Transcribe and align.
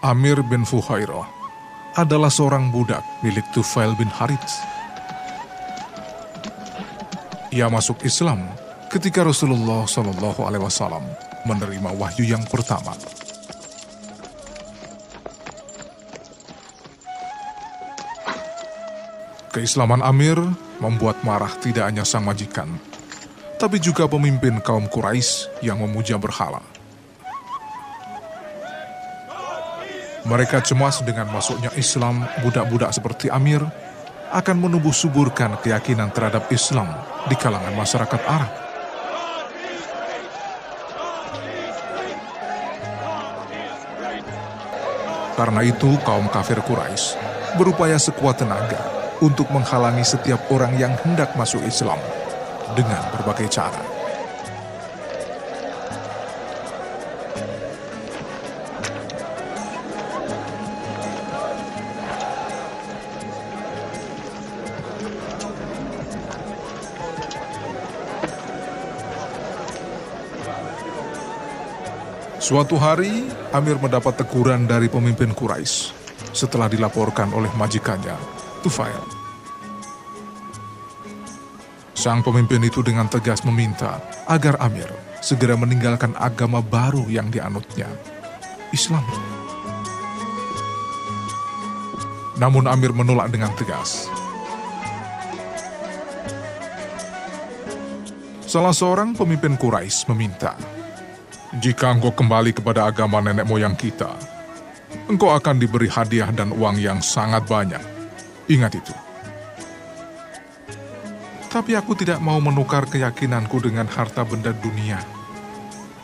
Amir 0.00 0.40
bin 0.40 0.64
Fuhairah 0.64 1.28
adalah 1.92 2.32
seorang 2.32 2.72
budak 2.72 3.04
milik 3.20 3.44
Tufail 3.52 3.92
bin 4.00 4.08
Harits. 4.08 4.64
Ia 7.52 7.68
masuk 7.68 8.00
Islam 8.08 8.48
ketika 8.90 9.22
Rasulullah 9.22 9.86
Shallallahu 9.86 10.42
Alaihi 10.42 10.66
Wasallam 10.66 11.06
menerima 11.46 11.94
wahyu 11.94 12.26
yang 12.26 12.42
pertama. 12.50 12.90
Keislaman 19.54 20.02
Amir 20.02 20.38
membuat 20.82 21.22
marah 21.22 21.50
tidak 21.62 21.86
hanya 21.86 22.02
sang 22.02 22.26
majikan, 22.26 22.70
tapi 23.58 23.78
juga 23.78 24.10
pemimpin 24.10 24.58
kaum 24.62 24.90
Quraisy 24.90 25.62
yang 25.62 25.78
memuja 25.82 26.18
berhala. 26.18 26.62
Mereka 30.26 30.62
cemas 30.62 31.02
dengan 31.02 31.30
masuknya 31.34 31.74
Islam 31.74 32.22
budak-budak 32.42 32.94
seperti 32.94 33.26
Amir 33.30 33.62
akan 34.30 34.56
menumbuh 34.62 34.94
suburkan 34.94 35.58
keyakinan 35.58 36.14
terhadap 36.14 36.46
Islam 36.54 36.86
di 37.26 37.34
kalangan 37.34 37.74
masyarakat 37.74 38.22
Arab. 38.30 38.69
Karena 45.40 45.64
itu 45.64 45.96
kaum 46.04 46.28
kafir 46.28 46.60
Quraisy 46.60 47.16
berupaya 47.56 47.96
sekuat 47.96 48.44
tenaga 48.44 48.76
untuk 49.24 49.48
menghalangi 49.48 50.04
setiap 50.04 50.36
orang 50.52 50.76
yang 50.76 50.92
hendak 51.00 51.32
masuk 51.32 51.64
Islam 51.64 51.96
dengan 52.76 53.00
berbagai 53.08 53.48
cara. 53.48 53.80
Suatu 72.50 72.74
hari, 72.82 73.30
Amir 73.54 73.78
mendapat 73.78 74.26
teguran 74.26 74.66
dari 74.66 74.90
pemimpin 74.90 75.30
Quraisy 75.30 75.94
setelah 76.34 76.66
dilaporkan 76.66 77.30
oleh 77.30 77.46
majikannya, 77.54 78.18
Tufail. 78.58 79.06
Sang 81.94 82.26
pemimpin 82.26 82.58
itu 82.66 82.82
dengan 82.82 83.06
tegas 83.06 83.46
meminta 83.46 84.02
agar 84.26 84.58
Amir 84.58 84.90
segera 85.22 85.54
meninggalkan 85.54 86.10
agama 86.18 86.58
baru 86.58 87.06
yang 87.06 87.30
dianutnya, 87.30 87.86
Islam. 88.74 89.06
Namun 92.34 92.66
Amir 92.66 92.90
menolak 92.90 93.30
dengan 93.30 93.54
tegas. 93.54 94.10
Salah 98.42 98.74
seorang 98.74 99.14
pemimpin 99.14 99.54
Quraisy 99.54 100.10
meminta 100.10 100.58
jika 101.58 101.90
engkau 101.90 102.14
kembali 102.14 102.54
kepada 102.54 102.86
agama 102.86 103.18
nenek 103.18 103.42
moyang 103.42 103.74
kita, 103.74 104.14
engkau 105.10 105.34
akan 105.34 105.58
diberi 105.58 105.90
hadiah 105.90 106.30
dan 106.30 106.54
uang 106.54 106.78
yang 106.78 107.02
sangat 107.02 107.42
banyak. 107.50 107.82
Ingat 108.46 108.78
itu. 108.78 108.94
Tapi 111.50 111.74
aku 111.74 111.98
tidak 111.98 112.22
mau 112.22 112.38
menukar 112.38 112.86
keyakinanku 112.86 113.58
dengan 113.58 113.90
harta 113.90 114.22
benda 114.22 114.54
dunia. 114.54 115.02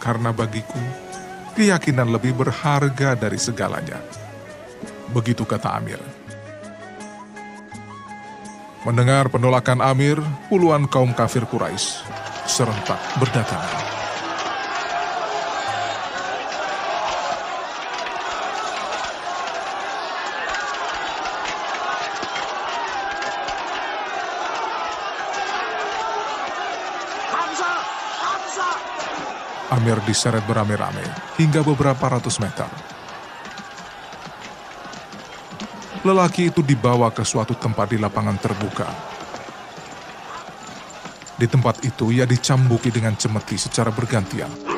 Karena 0.03 0.35
bagiku, 0.35 0.83
keyakinan 1.55 2.11
lebih 2.11 2.35
berharga 2.35 3.15
dari 3.15 3.39
segalanya. 3.39 4.03
Begitu 5.15 5.47
kata 5.47 5.79
Amir. 5.79 6.03
Mendengar 8.83 9.31
penolakan 9.31 9.79
Amir, 9.83 10.19
puluhan 10.51 10.91
kaum 10.91 11.15
kafir 11.15 11.47
Quraisy 11.47 12.03
serentak 12.47 12.99
berdatangan. 13.19 13.86
Amir 29.67 29.99
diseret 30.07 30.47
beramai-ramai 30.47 31.35
hingga 31.43 31.67
beberapa 31.67 32.07
ratus 32.07 32.39
meter. 32.39 32.71
Lelaki 36.07 36.55
itu 36.55 36.63
dibawa 36.63 37.11
ke 37.11 37.27
suatu 37.27 37.59
tempat 37.59 37.91
di 37.91 37.99
lapangan 37.99 38.39
terbuka. 38.39 38.87
Di 41.35 41.51
tempat 41.51 41.83
itu 41.83 42.15
ia 42.15 42.23
dicambuki 42.23 42.95
dengan 42.95 43.19
cemeti 43.19 43.59
secara 43.59 43.91
bergantian. 43.91 44.77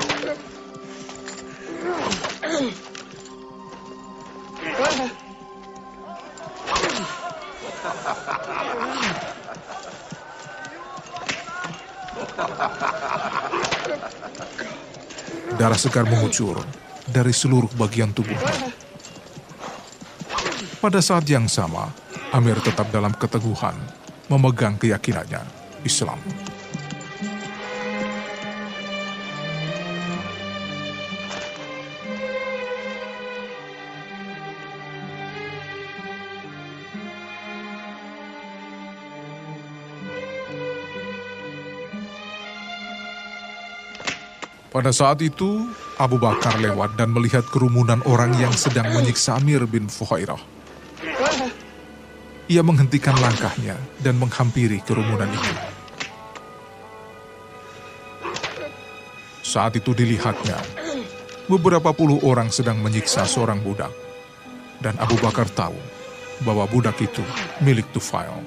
Darah 15.68 15.84
segar 15.84 16.08
mengucur 16.08 16.56
dari 17.04 17.28
seluruh 17.28 17.68
bagian 17.76 18.08
tubuhnya. 18.16 18.72
Pada 20.80 20.96
saat 21.04 21.28
yang 21.28 21.44
sama, 21.44 21.92
Amir 22.32 22.56
tetap 22.64 22.88
dalam 22.88 23.12
keteguhan, 23.12 23.76
memegang 24.32 24.80
keyakinannya, 24.80 25.44
Islam. 25.84 26.16
Pada 44.78 44.94
saat 44.94 45.18
itu, 45.26 45.66
Abu 45.98 46.22
Bakar 46.22 46.54
lewat 46.62 46.94
dan 46.94 47.10
melihat 47.10 47.42
kerumunan 47.50 47.98
orang 48.06 48.30
yang 48.38 48.54
sedang 48.54 48.86
menyiksa 48.94 49.34
Amir 49.34 49.66
bin 49.66 49.90
Fuhairah. 49.90 50.38
Ia 52.46 52.62
menghentikan 52.62 53.18
langkahnya 53.18 53.74
dan 53.98 54.22
menghampiri 54.22 54.78
kerumunan 54.86 55.26
itu. 55.34 55.52
Saat 59.42 59.74
itu 59.82 59.90
dilihatnya, 59.98 60.62
beberapa 61.50 61.90
puluh 61.90 62.22
orang 62.22 62.46
sedang 62.46 62.78
menyiksa 62.78 63.26
seorang 63.26 63.58
budak. 63.58 63.90
Dan 64.78 64.94
Abu 65.02 65.18
Bakar 65.18 65.50
tahu 65.58 65.74
bahwa 66.46 66.70
budak 66.70 67.02
itu 67.02 67.26
milik 67.66 67.90
Tufail. 67.90 68.46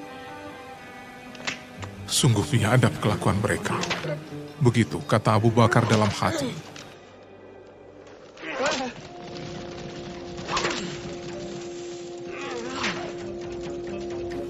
Sungguh 2.12 2.44
biadab 2.44 2.92
kelakuan 3.00 3.40
mereka. 3.40 3.72
Begitu 4.60 5.00
kata 5.08 5.40
Abu 5.40 5.48
Bakar 5.48 5.88
dalam 5.88 6.12
hati. 6.12 6.52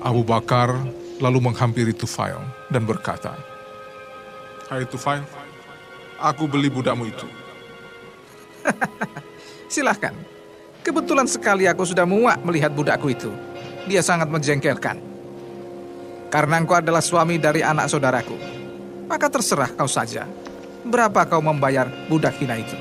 Abu 0.02 0.26
Bakar 0.26 0.74
lalu 1.22 1.38
menghampiri 1.38 1.94
Tufail 1.94 2.42
dan 2.66 2.82
berkata, 2.82 3.38
Hai 4.66 4.82
Tufail, 4.82 5.22
aku 6.18 6.50
beli 6.50 6.66
budakmu 6.66 7.06
itu. 7.06 7.30
Silahkan. 9.70 10.18
Kebetulan 10.82 11.30
sekali 11.30 11.70
aku 11.70 11.86
sudah 11.86 12.02
muak 12.02 12.42
melihat 12.42 12.74
budakku 12.74 13.14
itu. 13.14 13.30
Dia 13.86 14.02
sangat 14.02 14.26
menjengkelkan. 14.26 15.11
Karena 16.32 16.56
engkau 16.56 16.80
adalah 16.80 17.04
suami 17.04 17.36
dari 17.36 17.60
anak 17.60 17.92
saudaraku. 17.92 18.32
Maka 19.04 19.28
terserah 19.28 19.68
kau 19.76 19.84
saja. 19.84 20.24
Berapa 20.80 21.28
kau 21.28 21.44
membayar 21.44 21.84
budak 22.08 22.40
hina 22.40 22.56
itu? 22.56 22.72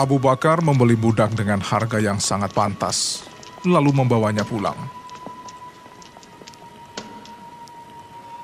Abu 0.00 0.16
Bakar 0.16 0.64
membeli 0.64 0.96
budak 0.96 1.36
dengan 1.36 1.60
harga 1.60 2.00
yang 2.00 2.16
sangat 2.16 2.56
pantas. 2.56 3.20
lalu 3.64 3.96
membawanya 3.96 4.44
pulang. 4.44 4.76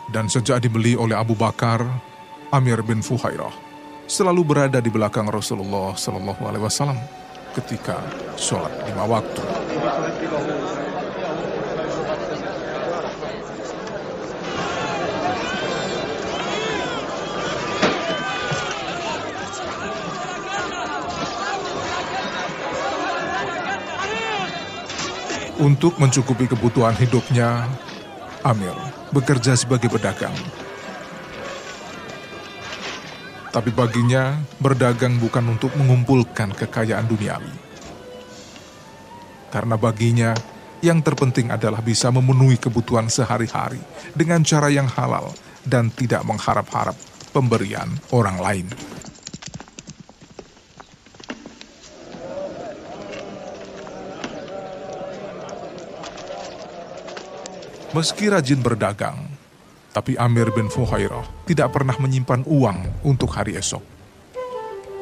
Dan 0.09 0.33
sejak 0.33 0.65
dibeli 0.65 0.97
oleh 0.97 1.13
Abu 1.13 1.37
Bakar, 1.37 1.85
Amir 2.49 2.81
bin 2.81 3.05
Fuhairah 3.05 3.70
selalu 4.11 4.43
berada 4.43 4.83
di 4.83 4.91
belakang 4.91 5.31
Rasulullah 5.31 5.95
Shallallahu 5.95 6.43
Alaihi 6.43 6.67
Wasallam 6.67 6.99
ketika 7.55 7.95
sholat 8.35 8.75
lima 8.91 9.07
waktu. 9.07 9.39
Untuk 25.61 26.01
mencukupi 26.01 26.49
kebutuhan 26.51 26.97
hidupnya, 26.99 27.69
Amir 28.43 28.75
bekerja 29.13 29.53
sebagai 29.55 29.93
pedagang. 29.93 30.33
Tapi 33.51 33.75
baginya, 33.75 34.39
berdagang 34.63 35.19
bukan 35.19 35.59
untuk 35.59 35.75
mengumpulkan 35.75 36.55
kekayaan 36.55 37.11
duniawi. 37.11 37.51
Karena 39.51 39.75
baginya, 39.75 40.31
yang 40.81 41.03
terpenting 41.03 41.51
adalah 41.51 41.83
bisa 41.83 42.15
memenuhi 42.15 42.57
kebutuhan 42.63 43.11
sehari-hari 43.11 43.83
dengan 44.15 44.47
cara 44.47 44.71
yang 44.71 44.87
halal 44.87 45.35
dan 45.67 45.91
tidak 45.91 46.23
mengharap-harap 46.23 46.95
pemberian 47.35 47.91
orang 48.15 48.39
lain. 48.39 48.67
Meski 57.91 58.31
rajin 58.31 58.63
berdagang, 58.63 59.19
tapi 59.91 60.15
Amir 60.15 60.55
bin 60.55 60.71
Fuhairah 60.71 61.27
tidak 61.47 61.75
pernah 61.75 61.95
menyimpan 61.99 62.47
uang 62.47 62.79
untuk 63.03 63.35
hari 63.35 63.59
esok. 63.59 63.83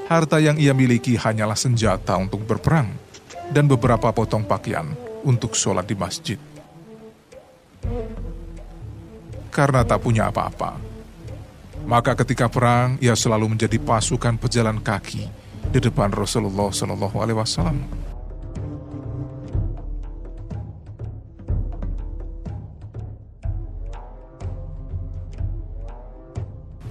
Harta 0.08 0.40
yang 0.40 0.56
ia 0.56 0.73
miliki 0.73 1.20
hanyalah 1.20 1.56
senjata 1.56 2.17
untuk 2.17 2.40
berperang 2.49 2.88
dan 3.52 3.69
beberapa 3.69 4.08
potong 4.08 4.44
pakaian 4.49 4.88
untuk 5.20 5.52
sholat 5.52 5.85
di 5.85 5.93
masjid. 5.93 6.40
Karena 9.52 9.85
tak 9.85 10.00
punya 10.00 10.32
apa-apa, 10.32 10.81
maka 11.85 12.17
ketika 12.25 12.49
perang 12.49 12.96
ia 13.05 13.12
selalu 13.12 13.52
menjadi 13.52 13.76
pasukan 13.76 14.40
pejalan 14.40 14.81
kaki 14.81 15.29
di 15.69 15.79
depan 15.81 16.08
Rasulullah 16.08 16.73
Shallallahu 16.73 17.17
Alaihi 17.20 17.37
Wasallam. 17.37 18.07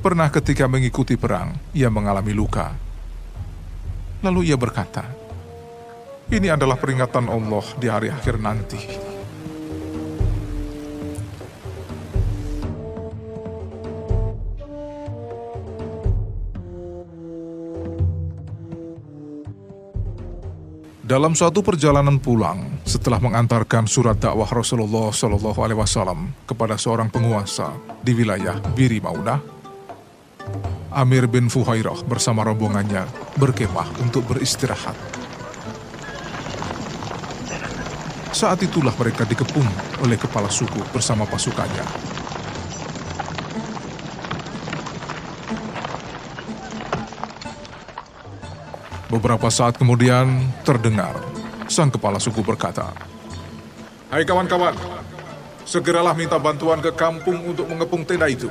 Pernah 0.07 0.31
ketika 0.31 0.71
mengikuti 0.71 1.19
perang, 1.19 1.51
ia 1.75 1.92
mengalami 1.92 2.31
luka. 2.31 2.71
Lalu 4.24 4.48
ia 4.48 4.56
berkata, 4.56 5.04
"Ini 6.31 6.56
adalah 6.56 6.80
peringatan 6.80 7.27
Allah 7.27 7.65
di 7.75 7.92
hari 7.92 8.07
akhir 8.07 8.39
nanti." 8.39 8.80
Dalam 21.04 21.36
suatu 21.36 21.59
perjalanan 21.59 22.15
pulang, 22.24 22.80
setelah 22.88 23.19
mengantarkan 23.19 23.83
surat 23.92 24.15
dakwah 24.15 24.48
Rasulullah 24.48 25.12
Shallallahu 25.12 25.59
Alaihi 25.59 25.83
Wasallam 25.83 26.31
kepada 26.48 26.80
seorang 26.80 27.12
penguasa 27.12 27.75
di 28.00 28.15
wilayah 28.15 28.56
Biri 28.71 29.04
Maunah, 29.04 29.56
Amir 30.97 31.29
bin 31.29 31.45
Fuhairah 31.45 32.01
bersama 32.09 32.41
rombongannya 32.41 33.05
berkemah 33.38 34.01
untuk 34.01 34.33
beristirahat. 34.33 34.97
Saat 38.33 38.65
itulah 38.65 38.89
mereka 38.97 39.21
dikepung 39.21 39.69
oleh 40.01 40.17
kepala 40.17 40.49
suku 40.49 40.81
bersama 40.89 41.29
pasukannya. 41.29 41.85
Beberapa 49.13 49.53
saat 49.53 49.77
kemudian 49.77 50.49
terdengar 50.65 51.13
sang 51.69 51.94
kepala 51.94 52.17
suku 52.17 52.41
berkata, 52.41 52.89
Hai 54.09 54.25
kawan-kawan, 54.25 54.73
segeralah 55.61 56.17
minta 56.17 56.41
bantuan 56.41 56.81
ke 56.81 56.89
kampung 56.89 57.53
untuk 57.53 57.69
mengepung 57.69 58.01
tenda 58.01 58.25
itu. 58.25 58.49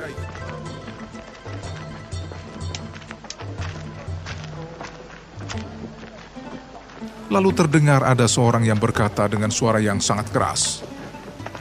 Lalu 7.27 7.51
terdengar 7.51 8.07
ada 8.07 8.23
seorang 8.23 8.63
yang 8.63 8.79
berkata 8.79 9.27
dengan 9.27 9.51
suara 9.51 9.83
yang 9.83 9.99
sangat 9.99 10.31
keras. 10.31 10.79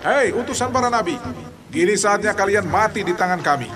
Hei 0.07 0.31
utusan 0.31 0.71
para 0.71 0.87
nabi, 0.87 1.19
gini 1.75 1.99
saatnya 1.99 2.31
kalian 2.39 2.71
mati 2.71 3.03
di 3.03 3.11
tangan 3.11 3.43
kami. 3.43 3.67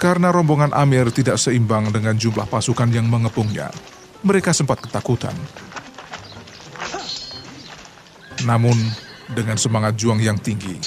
Karena 0.00 0.32
rombongan 0.32 0.72
Amir 0.72 1.12
tidak 1.12 1.36
seimbang 1.36 1.92
dengan 1.92 2.16
jumlah 2.16 2.48
pasukan 2.48 2.88
yang 2.88 3.04
mengepungnya, 3.04 3.68
mereka 4.24 4.56
sempat 4.56 4.80
ketakutan. 4.80 5.36
Namun, 8.48 8.72
dengan 9.28 9.60
semangat 9.60 10.00
juang 10.00 10.16
yang 10.16 10.40
tinggi, 10.40 10.80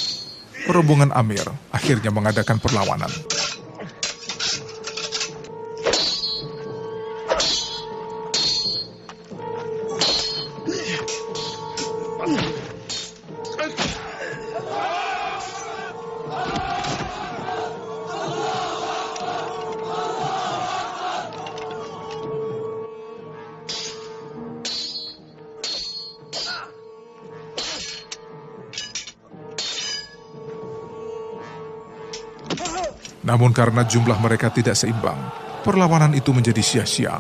rombongan 0.66 1.14
Amir 1.14 1.46
akhirnya 1.70 2.10
mengadakan 2.10 2.58
perlawanan. 2.58 3.14
Namun 33.24 33.56
karena 33.56 33.88
jumlah 33.88 34.20
mereka 34.20 34.52
tidak 34.52 34.76
seimbang, 34.76 35.18
perlawanan 35.64 36.12
itu 36.12 36.36
menjadi 36.36 36.60
sia-sia. 36.60 37.16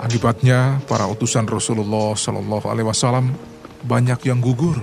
Akibatnya, 0.00 0.80
para 0.88 1.08
utusan 1.08 1.44
Rasulullah 1.48 2.16
Shallallahu 2.16 2.66
Alaihi 2.68 2.88
Wasallam 2.88 3.32
banyak 3.84 4.20
yang 4.28 4.40
gugur. 4.40 4.80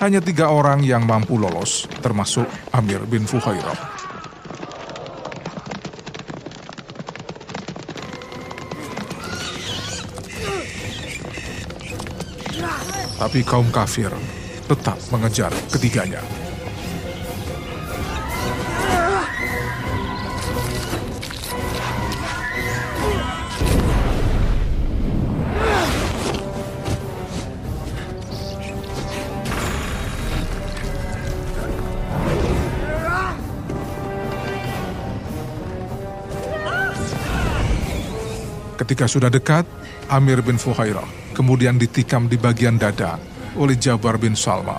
Hanya 0.00 0.24
tiga 0.24 0.48
orang 0.48 0.80
yang 0.80 1.04
mampu 1.04 1.36
lolos, 1.36 1.84
termasuk 2.00 2.48
Amir 2.72 3.04
bin 3.04 3.28
Fuhairah. 3.28 3.89
Tapi 13.20 13.44
kaum 13.44 13.68
kafir 13.68 14.08
tetap 14.64 14.96
mengejar 15.12 15.52
ketiganya. 15.68 16.24
Ketika 38.80 39.04
sudah 39.04 39.28
dekat, 39.28 39.68
Amir 40.08 40.40
bin 40.40 40.56
Fuhairah 40.56 41.29
kemudian 41.40 41.80
ditikam 41.80 42.28
di 42.28 42.36
bagian 42.36 42.76
dada 42.76 43.16
oleh 43.56 43.72
Jabar 43.72 44.20
bin 44.20 44.36
Salma. 44.36 44.76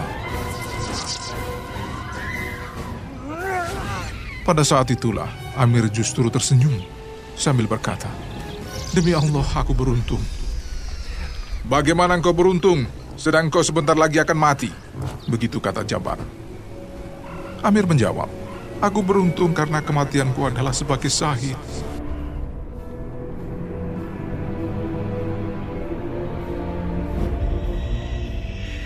Pada 4.45 4.61
saat 4.61 4.93
itulah 4.93 5.25
Amir 5.57 5.89
justru 5.89 6.29
tersenyum 6.29 6.77
sambil 7.33 7.65
berkata, 7.65 8.13
Demi 8.93 9.09
Allah 9.17 9.47
aku 9.57 9.73
beruntung. 9.73 10.21
Bagaimana 11.65 12.13
engkau 12.13 12.37
beruntung, 12.37 12.85
sedang 13.17 13.49
kau 13.49 13.65
sebentar 13.65 13.97
lagi 13.97 14.21
akan 14.21 14.37
mati? 14.37 14.69
Begitu 15.25 15.57
kata 15.57 15.81
Jabar. 15.81 16.21
Amir 17.65 17.89
menjawab, 17.89 18.29
Aku 18.81 19.01
beruntung 19.01 19.53
karena 19.53 19.81
kematianku 19.81 20.45
adalah 20.45 20.73
sebagai 20.73 21.09
sahid. 21.09 21.57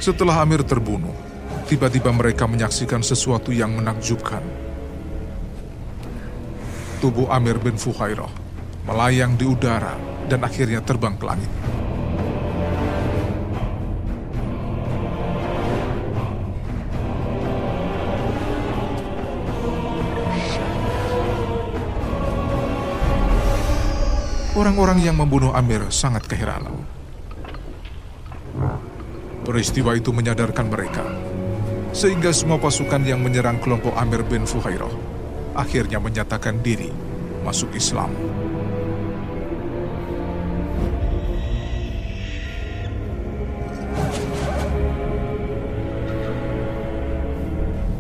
Setelah 0.06 0.46
Amir 0.46 0.62
terbunuh, 0.62 1.18
tiba-tiba 1.66 2.14
mereka 2.14 2.46
menyaksikan 2.46 3.02
sesuatu 3.02 3.50
yang 3.50 3.74
menakjubkan. 3.74 4.46
Tubuh 7.02 7.26
Amir 7.34 7.58
bin 7.58 7.74
Fuhairah 7.74 8.30
melayang 8.86 9.34
di 9.34 9.50
udara 9.50 9.98
dan 10.30 10.46
akhirnya 10.46 10.86
terbang 10.86 11.18
ke 11.18 11.26
langit. 11.26 11.50
Orang-orang 24.54 25.02
yang 25.02 25.18
membunuh 25.18 25.50
Amir 25.58 25.90
sangat 25.90 26.30
keheranan. 26.30 27.05
Peristiwa 29.46 29.94
itu 29.94 30.10
menyadarkan 30.10 30.68
mereka, 30.74 31.06
sehingga 31.94 32.34
semua 32.34 32.58
pasukan 32.58 33.06
yang 33.06 33.22
menyerang 33.22 33.62
kelompok 33.62 33.94
Amir 33.94 34.26
bin 34.26 34.42
Fuhairah 34.50 34.90
akhirnya 35.54 36.02
menyatakan 36.02 36.66
diri 36.66 36.90
masuk 37.46 37.70
Islam. 37.78 38.10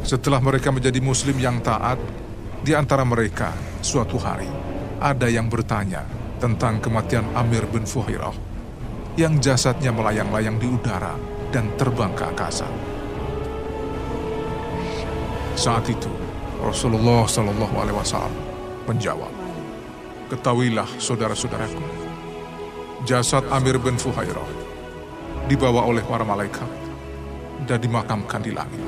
Setelah 0.02 0.42
mereka 0.42 0.74
menjadi 0.74 0.98
muslim 1.02 1.38
yang 1.38 1.62
taat, 1.62 2.02
di 2.66 2.74
antara 2.74 3.06
mereka 3.06 3.54
suatu 3.86 4.18
hari 4.18 4.50
ada 4.98 5.30
yang 5.30 5.46
bertanya 5.46 6.10
tentang 6.42 6.82
kematian 6.82 7.26
Amir 7.38 7.70
bin 7.70 7.86
Fuhairah 7.86 8.34
yang 9.16 9.38
jasadnya 9.40 9.96
melayang-layang 9.96 10.58
di 10.60 10.68
udara 10.68 11.35
dan 11.56 11.72
terbang 11.80 12.12
ke 12.12 12.28
angkasa. 12.28 12.68
Saat 15.56 15.88
itu, 15.88 16.12
Rasulullah 16.60 17.24
Shallallahu 17.24 17.76
Alaihi 17.80 17.96
Wasallam 17.96 18.36
menjawab, 18.92 19.32
Ketahuilah 20.28 20.90
saudara-saudaraku, 21.00 21.80
jasad 23.08 23.48
Amir 23.56 23.80
bin 23.80 23.96
Fuhairah 23.96 24.44
dibawa 25.48 25.88
oleh 25.88 26.04
para 26.04 26.28
malaikat 26.28 26.68
dan 27.64 27.80
dimakamkan 27.80 28.44
di 28.44 28.52
langit. 28.52 28.84